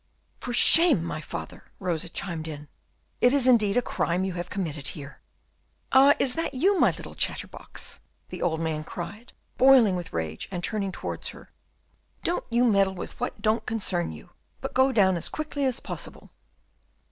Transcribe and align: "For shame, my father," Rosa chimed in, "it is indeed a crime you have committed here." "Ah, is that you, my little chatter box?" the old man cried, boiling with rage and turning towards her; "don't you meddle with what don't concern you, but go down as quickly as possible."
"For 0.39 0.51
shame, 0.51 1.03
my 1.03 1.21
father," 1.21 1.65
Rosa 1.79 2.09
chimed 2.09 2.47
in, 2.47 2.69
"it 3.21 3.33
is 3.35 3.45
indeed 3.45 3.77
a 3.77 3.83
crime 3.83 4.23
you 4.25 4.33
have 4.33 4.49
committed 4.49 4.87
here." 4.87 5.21
"Ah, 5.91 6.15
is 6.17 6.33
that 6.33 6.55
you, 6.55 6.79
my 6.79 6.89
little 6.89 7.13
chatter 7.13 7.45
box?" 7.47 7.99
the 8.29 8.41
old 8.41 8.59
man 8.59 8.83
cried, 8.83 9.33
boiling 9.59 9.95
with 9.95 10.11
rage 10.11 10.47
and 10.49 10.63
turning 10.63 10.91
towards 10.91 11.29
her; 11.29 11.51
"don't 12.23 12.45
you 12.49 12.65
meddle 12.65 12.95
with 12.95 13.19
what 13.19 13.43
don't 13.43 13.67
concern 13.67 14.11
you, 14.11 14.31
but 14.59 14.73
go 14.73 14.91
down 14.91 15.17
as 15.17 15.29
quickly 15.29 15.65
as 15.65 15.79
possible." 15.79 16.31